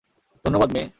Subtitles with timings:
[0.45, 0.83] ধন্যবাদ, মে।